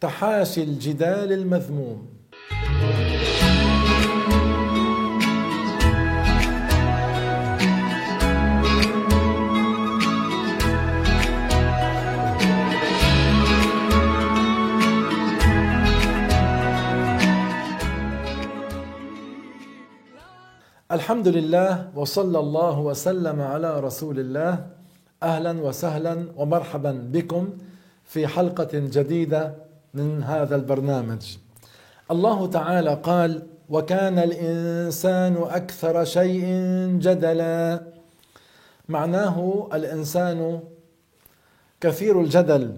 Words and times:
تحاشي 0.00 0.62
الجدال 0.62 1.32
المذموم. 1.32 2.08
الحمد 20.92 21.28
لله 21.28 21.90
وصلى 21.94 22.38
الله 22.38 22.80
وسلم 22.80 23.40
على 23.40 23.80
رسول 23.80 24.20
الله 24.20 24.66
أهلا 25.22 25.52
وسهلا 25.52 26.26
ومرحبا 26.36 26.92
بكم 27.12 27.48
في 28.04 28.26
حلقه 28.26 28.68
جديده 28.72 29.65
من 29.96 30.22
هذا 30.22 30.56
البرنامج. 30.56 31.36
الله 32.10 32.46
تعالى 32.46 33.00
قال: 33.02 33.42
وكان 33.68 34.18
الإنسان 34.18 35.36
أكثر 35.36 36.04
شيء 36.04 36.44
جدلا. 37.00 37.82
معناه 38.88 39.68
الإنسان 39.74 40.60
كثير 41.80 42.20
الجدل 42.20 42.76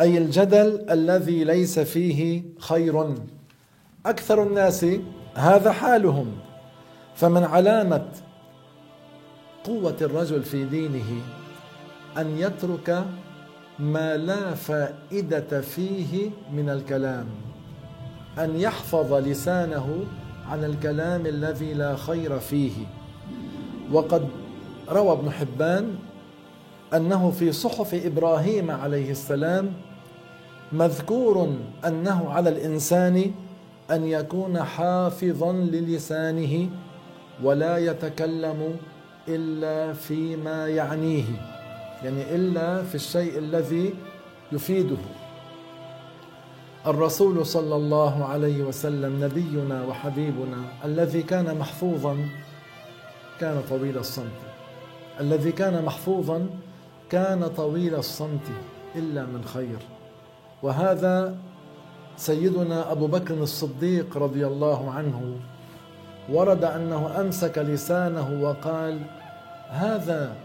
أي 0.00 0.18
الجدل 0.18 0.86
الذي 0.90 1.44
ليس 1.44 1.78
فيه 1.78 2.42
خير. 2.58 3.14
أكثر 4.06 4.42
الناس 4.42 4.86
هذا 5.34 5.72
حالهم 5.72 6.36
فمن 7.14 7.44
علامة 7.44 8.06
قوة 9.64 9.96
الرجل 10.00 10.42
في 10.42 10.64
دينه 10.64 11.22
أن 12.18 12.38
يترك 12.38 13.04
ما 13.78 14.16
لا 14.16 14.54
فائدة 14.54 15.60
فيه 15.60 16.30
من 16.52 16.70
الكلام. 16.70 17.26
أن 18.38 18.60
يحفظ 18.60 19.12
لسانه 19.12 20.04
عن 20.50 20.64
الكلام 20.64 21.26
الذي 21.26 21.74
لا 21.74 21.96
خير 21.96 22.38
فيه. 22.38 22.72
وقد 23.92 24.28
روى 24.90 25.12
ابن 25.12 25.30
حبان 25.30 25.94
أنه 26.94 27.30
في 27.30 27.52
صحف 27.52 27.94
إبراهيم 27.94 28.70
عليه 28.70 29.10
السلام 29.10 29.72
مذكور 30.72 31.54
أنه 31.86 32.30
على 32.30 32.50
الإنسان 32.50 33.32
أن 33.90 34.04
يكون 34.04 34.62
حافظا 34.62 35.52
للسانه 35.52 36.68
ولا 37.42 37.78
يتكلم 37.78 38.76
إلا 39.28 39.92
فيما 39.92 40.68
يعنيه. 40.68 41.24
يعني 42.02 42.34
إلا 42.34 42.82
في 42.82 42.94
الشيء 42.94 43.38
الذي 43.38 43.94
يفيده. 44.52 44.96
الرسول 46.86 47.46
صلى 47.46 47.76
الله 47.76 48.24
عليه 48.24 48.62
وسلم 48.62 49.24
نبينا 49.24 49.84
وحبيبنا 49.84 50.64
الذي 50.84 51.22
كان 51.22 51.58
محفوظا 51.58 52.28
كان 53.40 53.62
طويل 53.70 53.98
الصمت. 53.98 54.40
الذي 55.20 55.52
كان 55.52 55.84
محفوظا 55.84 56.46
كان 57.10 57.48
طويل 57.48 57.94
الصمت 57.94 58.46
إلا 58.96 59.22
من 59.22 59.44
خير. 59.44 59.78
وهذا 60.62 61.36
سيدنا 62.16 62.92
أبو 62.92 63.06
بكر 63.06 63.34
الصديق 63.34 64.16
رضي 64.16 64.46
الله 64.46 64.90
عنه 64.90 65.36
ورد 66.28 66.64
أنه 66.64 67.20
أمسك 67.20 67.58
لسانه 67.58 68.40
وقال 68.42 69.00
هذا 69.68 70.36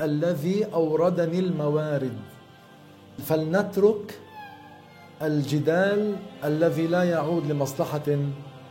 الذي 0.00 0.64
أوردني 0.74 1.38
الموارد. 1.38 2.16
فلنترك 3.26 4.18
الجدال 5.22 6.16
الذي 6.44 6.86
لا 6.86 7.02
يعود 7.02 7.46
لمصلحة 7.46 8.18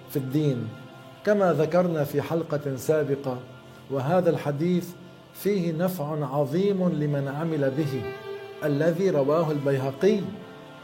في 0.10 0.16
الدين 0.16 0.68
كما 1.26 1.54
ذكرنا 1.54 2.04
في 2.04 2.22
حلقة 2.22 2.76
سابقة 2.76 3.38
وهذا 3.92 4.30
الحديث 4.30 4.90
فيه 5.34 5.72
نفع 5.72 6.36
عظيم 6.36 6.90
لمن 6.90 7.28
عمل 7.28 7.72
به. 7.72 8.02
الذي 8.64 9.10
رواه 9.10 9.52
البيهقي 9.52 10.20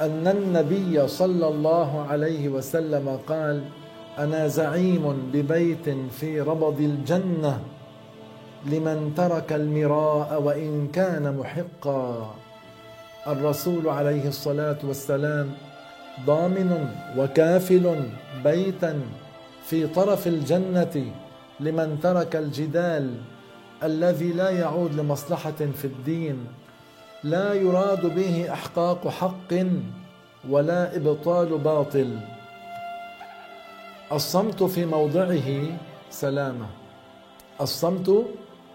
أن 0.01 0.28
النبي 0.28 1.07
صلى 1.07 1.47
الله 1.47 2.01
عليه 2.09 2.49
وسلم 2.49 3.19
قال 3.28 3.63
أنا 4.17 4.47
زعيم 4.47 5.31
ببيت 5.33 5.89
في 6.11 6.41
ربض 6.41 6.79
الجنة. 6.79 7.59
لمن 8.66 9.14
ترك 9.18 9.53
المراء 9.53 10.42
وإن 10.42 10.88
كان 10.94 11.38
محقا. 11.38 12.36
الرسول 13.28 13.90
عليه 13.90 14.28
الصلاة 14.28 14.78
والسلام 14.84 15.52
ضامن 16.25 16.90
وكافل 17.18 18.03
بيتا 18.44 19.02
في 19.64 19.88
طرف 19.88 20.28
الجنة 20.28 21.12
لمن 21.59 22.00
ترك 22.03 22.36
الجدال 22.36 23.16
الذي 23.84 24.31
لا 24.34 24.50
يعود 24.50 24.96
لمصلحة 24.96 25.59
في 25.76 25.86
الدين 25.86 26.47
لا 27.24 27.53
يراد 27.53 28.16
به 28.16 28.53
إحقاق 28.53 29.08
حق 29.08 29.53
ولا 30.50 30.96
إبطال 30.96 31.58
باطل. 31.58 32.20
الصمت 34.12 34.64
في 34.64 34.86
موضعه 34.86 35.50
سلامة. 36.09 36.66
الصمت 37.62 38.26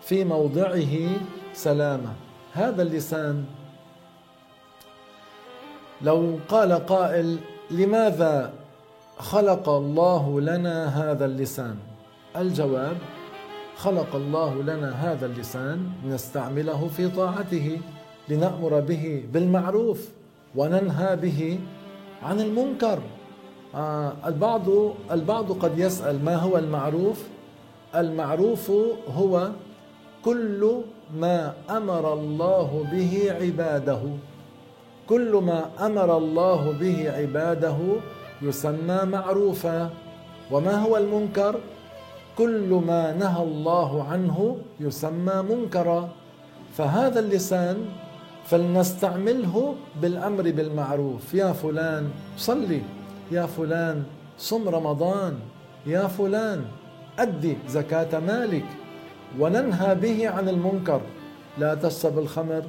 في 0.04 0.24
موضعه 0.24 0.94
سلامة. 1.52 2.12
هذا 2.52 2.82
اللسان. 2.82 3.44
لو 6.02 6.38
قال 6.48 6.72
قائل 6.72 7.38
لماذا 7.70 8.52
خلق 9.18 9.68
الله 9.68 10.40
لنا 10.40 10.76
هذا 10.86 11.24
اللسان؟ 11.24 11.76
الجواب 12.36 12.96
خلق 13.76 14.14
الله 14.14 14.62
لنا 14.62 14.90
هذا 15.12 15.26
اللسان 15.26 15.90
نستعمله 16.06 16.88
في 16.96 17.08
طاعته 17.08 17.80
لنأمر 18.28 18.80
به 18.80 19.24
بالمعروف 19.32 20.08
وننهى 20.56 21.16
به 21.16 21.58
عن 22.22 22.40
المنكر. 22.40 22.98
آه 23.74 24.12
البعض 24.26 24.62
البعض 25.10 25.52
قد 25.52 25.78
يسأل 25.78 26.24
ما 26.24 26.36
هو 26.36 26.58
المعروف؟ 26.58 27.22
المعروف 27.94 28.70
هو 29.16 29.50
كل 30.24 30.62
ما 31.12 31.52
أمر 31.70 32.12
الله 32.12 32.70
به 32.92 33.12
عباده. 33.40 34.02
كل 35.08 35.32
ما 35.44 35.70
أمر 35.86 36.16
الله 36.16 36.62
به 36.80 36.98
عباده 37.12 37.78
يسمى 38.42 38.98
معروفا. 39.04 39.90
وما 40.50 40.74
هو 40.80 40.96
المنكر؟ 40.96 41.60
كل 42.38 42.70
ما 42.86 43.12
نهى 43.12 43.42
الله 43.42 43.90
عنه 44.04 44.56
يسمى 44.80 45.36
منكرا. 45.50 46.08
فهذا 46.76 47.20
اللسان 47.20 47.76
فلنستعمله 48.48 49.74
بالأمر 50.02 50.42
بالمعروف. 50.42 51.34
يا 51.34 51.52
فلان 51.52 52.10
صلي. 52.36 52.82
يا 53.30 53.46
فلان 53.46 54.02
صم 54.38 54.68
رمضان. 54.68 55.34
يا 55.86 56.08
فلان 56.08 56.64
أدي 57.18 57.56
زكاة 57.68 58.18
مالك. 58.20 58.64
وننهى 59.40 59.94
به 59.94 60.28
عن 60.28 60.48
المنكر. 60.48 61.00
لا 61.58 61.74
تشرب 61.74 62.18
الخمر 62.18 62.62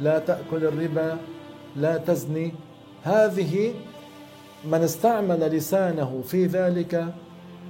لا 0.00 0.18
تأكل 0.18 0.64
الربا 0.64 1.16
لا 1.76 1.96
تزني. 1.96 2.52
هذه 3.02 3.74
من 4.64 4.82
استعمل 4.82 5.40
لسانه 5.40 6.22
في 6.26 6.46
ذلك 6.46 7.14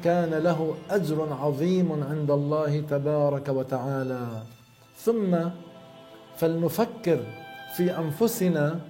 كان 0.04 0.30
له 0.34 0.74
أجر 0.90 1.28
عظيم 1.40 2.04
عند 2.10 2.30
الله 2.30 2.80
تبارك 2.90 3.48
وتعالى. 3.48 4.26
ثم 4.96 5.36
فلنفكر 6.36 7.20
في 7.76 7.98
أنفسنا 7.98 8.80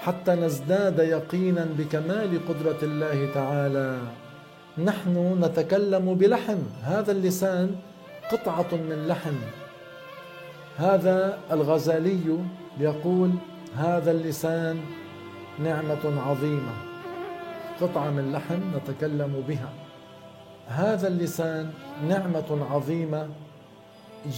حتى 0.00 0.32
نزداد 0.34 0.98
يقينا 0.98 1.66
بكمال 1.78 2.40
قدرة 2.48 2.78
الله 2.82 3.34
تعالى. 3.34 3.98
نحن 4.84 5.44
نتكلم 5.44 6.14
بلحم 6.14 6.58
هذا 6.82 7.12
اللسان 7.12 7.76
قطعة 8.32 8.72
من 8.72 9.06
لحم. 9.08 9.36
هذا 10.76 11.38
الغزالي 11.52 12.38
يقول 12.80 13.30
هذا 13.76 14.10
اللسان 14.10 14.80
نعمة 15.58 16.22
عظيمة. 16.26 16.72
قطعة 17.80 18.10
من 18.10 18.32
لحم 18.32 18.60
نتكلم 18.76 19.44
بها. 19.48 19.70
هذا 20.68 21.08
اللسان 21.08 21.70
نعمة 22.08 22.66
عظيمة. 22.70 23.28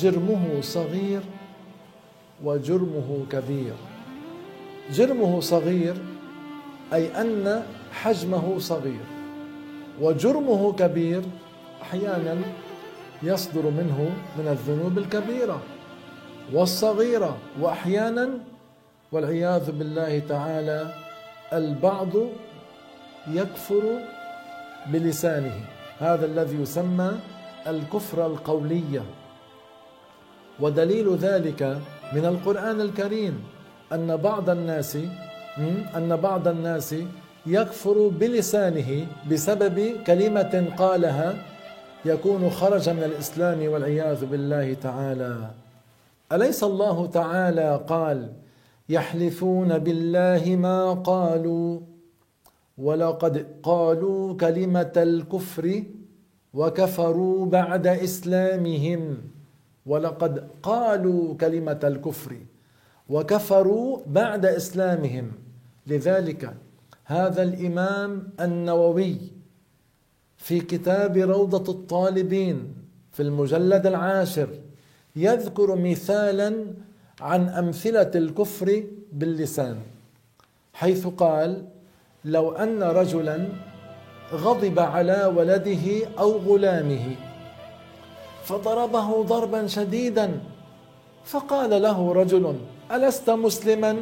جرمه 0.00 0.60
صغير 0.60 1.20
وجرمه 2.44 3.24
كبير. 3.30 3.74
جرمه 4.92 5.40
صغير 5.40 5.94
أي 6.92 7.20
أن 7.20 7.62
حجمه 7.92 8.58
صغير. 8.58 9.06
وجرمه 10.00 10.72
كبير 10.72 11.22
أحيانا 11.82 12.36
يصدر 13.22 13.62
منه 13.62 14.10
من 14.38 14.48
الذنوب 14.48 14.98
الكبيرة 14.98 15.62
والصغيرة 16.52 17.36
وأحيانا 17.60 18.30
والعياذ 19.12 19.72
بالله 19.72 20.18
تعالى 20.28 20.94
البعض 21.52 22.08
يكفر 23.30 23.82
بلسانه. 24.86 25.60
هذا 26.00 26.26
الذي 26.26 26.56
يسمى 26.62 27.12
الكفر 27.66 28.26
القولية 28.26 29.02
ودليل 30.60 31.16
ذلك 31.16 31.62
من 32.12 32.24
القرآن 32.24 32.80
الكريم 32.80 33.44
أن 33.92 34.16
بعض 34.16 34.50
الناس 34.50 34.98
أن 35.96 36.16
بعض 36.22 36.48
الناس 36.48 36.94
يكفر 37.46 38.08
بلسانه 38.08 39.06
بسبب 39.30 39.96
كلمة 40.06 40.72
قالها 40.78 41.34
يكون 42.08 42.50
خرج 42.50 42.88
من 42.88 43.02
الإسلام 43.02 43.68
والعياذ 43.72 44.26
بالله 44.26 44.74
تعالى. 44.74 45.50
أليس 46.32 46.64
الله 46.64 47.06
تعالى 47.06 47.84
قال 47.88 48.32
يحلفون 48.88 49.78
بالله 49.78 50.56
ما 50.56 50.92
قالوا؟ 50.92 51.80
ولقد 52.78 53.46
قالوا 53.62 54.36
كلمة 54.36 54.92
الكفر 54.96 55.82
وكفروا 56.54 57.46
بعد 57.46 57.86
إسلامهم. 57.86 59.16
ولقد 59.86 60.48
قالوا 60.62 61.34
كلمة 61.34 61.80
الكفر 61.84 62.36
وكفروا 63.08 63.98
بعد 64.06 64.46
إسلامهم. 64.46 65.32
لذلك 65.86 66.54
هذا 67.04 67.42
الإمام 67.42 68.28
النووي 68.40 69.37
في 70.38 70.60
كتاب 70.60 71.16
روضة 71.16 71.72
الطالبين 71.72 72.74
في 73.12 73.22
المجلد 73.22 73.86
العاشر 73.86 74.48
يذكر 75.16 75.74
مثالا 75.74 76.64
عن 77.20 77.48
أمثلة 77.48 78.10
الكفر 78.14 78.84
باللسان 79.12 79.76
حيث 80.74 81.06
قال 81.06 81.64
لو 82.24 82.52
أن 82.52 82.82
رجلا 82.82 83.48
غضب 84.32 84.78
على 84.78 85.32
ولده 85.36 86.06
أو 86.18 86.38
غلامه 86.38 87.16
فضربه 88.44 89.22
ضربا 89.22 89.66
شديدا 89.66 90.40
فقال 91.24 91.82
له 91.82 92.12
رجل 92.12 92.56
ألست 92.92 93.30
مسلما؟ 93.30 93.96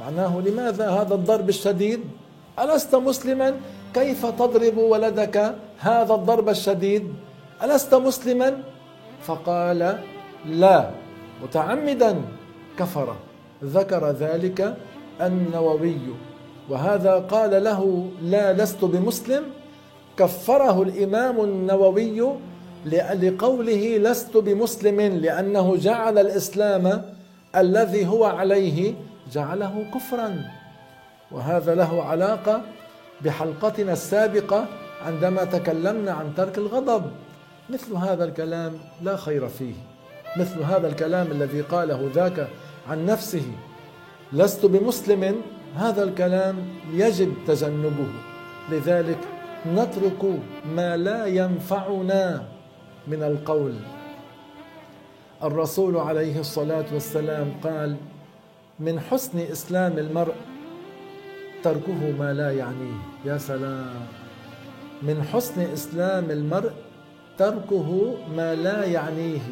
معناه 0.00 0.40
لماذا 0.40 0.90
هذا 0.90 1.14
الضرب 1.14 1.48
الشديد؟ 1.48 2.00
ألست 2.58 2.94
مسلما؟ 2.94 3.56
كيف 3.96 4.26
تضرب 4.26 4.76
ولدك 4.76 5.54
هذا 5.78 6.14
الضرب 6.14 6.48
الشديد؟ 6.48 7.04
ألست 7.62 7.94
مسلما؟ 7.94 8.62
فقال 9.22 9.98
لا. 10.46 10.90
متعمدا. 11.42 12.12
كفر. 12.78 13.16
ذكر 13.64 14.10
ذلك 14.10 14.76
النووي. 15.20 15.98
وهذا 16.68 17.14
قال 17.18 17.64
له 17.64 18.10
لا 18.22 18.52
لست 18.52 18.84
بمسلم. 18.84 19.42
كفره 20.18 20.82
الإمام 20.82 21.40
النووي 21.40 22.20
لقوله 23.22 23.96
لست 23.96 24.36
بمسلم 24.36 25.00
لأنه 25.00 25.76
جعل 25.76 26.18
الإسلام 26.18 26.84
الذي 27.56 28.06
هو 28.06 28.24
عليه 28.24 28.94
جعله 29.32 29.84
كفرا. 29.94 30.30
وهذا 31.32 31.74
له 31.74 32.02
علاقة 32.02 32.60
بحلقتنا 33.24 33.92
السابقة 33.92 34.66
عندما 35.06 35.44
تكلمنا 35.44 36.12
عن 36.12 36.34
ترك 36.36 36.58
الغضب. 36.58 37.10
مثل 37.70 37.94
هذا 37.94 38.24
الكلام 38.24 38.72
لا 39.02 39.16
خير 39.16 39.48
فيه. 39.48 39.74
مثل 40.36 40.62
هذا 40.62 40.88
الكلام 40.88 41.26
الذي 41.30 41.60
قاله 41.60 42.10
ذاك 42.14 42.48
عن 42.88 43.06
نفسه. 43.06 43.52
لست 44.32 44.66
بمسلم 44.66 45.42
هذا 45.76 46.04
الكلام 46.04 46.56
يجب 46.92 47.34
تجنبه. 47.46 48.08
لذلك 48.70 49.18
نترك 49.66 50.40
ما 50.74 50.96
لا 50.96 51.26
ينفعنا 51.26 52.48
من 53.08 53.22
القول. 53.22 53.74
الرسول 55.42 55.96
عليه 55.96 56.40
الصلاة 56.40 56.84
والسلام 56.92 57.54
قال 57.64 57.96
من 58.80 59.00
حسن 59.00 59.38
إسلام 59.38 59.98
المرء 59.98 60.34
تركه 61.66 62.12
ما 62.18 62.32
لا 62.32 62.50
يعنيه 62.50 62.98
يا 63.24 63.38
سلام. 63.38 64.06
من 65.02 65.22
حسن 65.32 65.60
إسلام 65.60 66.30
المرء 66.30 66.70
تركه 67.38 68.14
ما 68.36 68.54
لا 68.54 68.84
يعنيه 68.84 69.46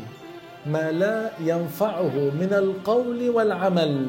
ما 0.67 0.93
لا 0.93 1.31
ينفعه 1.41 2.15
من 2.41 2.51
القول 2.53 3.31
والعمل. 3.31 4.07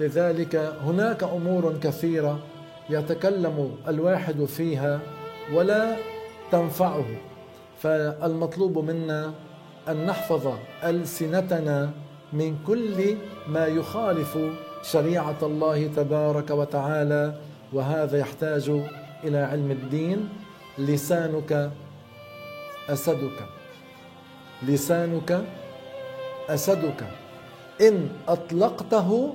لذلك 0.00 0.54
هناك 0.86 1.22
أمور 1.22 1.78
كثيرة 1.82 2.38
يتكلم 2.90 3.76
الواحد 3.88 4.44
فيها 4.44 5.00
ولا 5.54 5.96
تنفعه. 6.52 7.06
فالمطلوب 7.82 8.78
منا 8.78 9.32
أن 9.88 10.06
نحفظ 10.06 10.44
ألسنتنا 10.84 11.90
من 12.32 12.56
كل 12.66 13.16
ما 13.48 13.66
يخالف 13.66 14.38
شريعة 14.84 15.38
الله 15.42 15.86
تبارك 15.86 16.50
وتعالى 16.50 17.40
وهذا 17.72 18.18
يحتاج 18.18 18.70
إلى 19.24 19.38
علم 19.38 19.70
الدين. 19.70 20.28
لسانك 20.78 21.72
أسدك. 22.88 23.38
لسانك 24.62 25.44
أسدك. 26.48 27.00
إن 27.80 28.08
أطلقته 28.28 29.34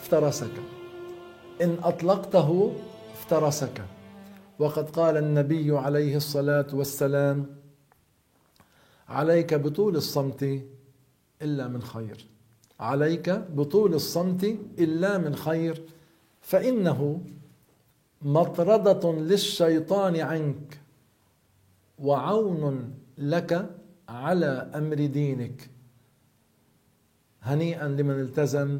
افترسك. 0.00 0.56
إن 1.62 1.76
أطلقته 1.82 2.72
افترسك. 3.12 3.82
وقد 4.58 4.90
قال 4.90 5.16
النبي 5.16 5.78
عليه 5.78 6.16
الصلاة 6.16 6.66
والسلام 6.72 7.46
عليك 9.08 9.54
بطول 9.54 9.96
الصمت 9.96 10.42
إلا 11.42 11.68
من 11.68 11.82
خير. 11.82 12.26
عليك 12.80 13.30
بطول 13.30 13.94
الصمت 13.94 14.44
إلا 14.78 15.18
من 15.18 15.36
خير 15.36 15.82
فإنه 16.40 17.20
مطردة 18.22 19.12
للشيطان 19.12 20.16
عنك 20.16 20.80
وعون 21.98 22.94
لك 23.18 23.70
على 24.08 24.70
أمر 24.74 24.94
دينك 25.06 25.70
هنيئا 27.42 27.88
لمن 27.88 28.20
التزم 28.20 28.78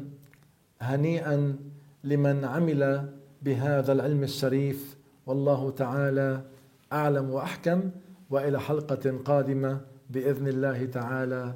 هنيئا 0.81 1.55
لمن 2.03 2.45
عمل 2.45 3.09
بهذا 3.41 3.91
العلم 3.91 4.23
الشريف 4.23 4.97
والله 5.25 5.69
تعالى 5.71 6.41
أعلم 6.93 7.29
وأحكم 7.29 7.89
وإلى 8.29 8.59
حلقة 8.59 9.17
قادمة 9.25 9.81
بإذن 10.09 10.47
الله 10.47 10.85
تعالى 10.85 11.55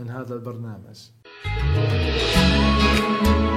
من 0.00 0.08
هذا 0.08 0.34
البرنامج. 0.34 0.98
Música 1.44 3.49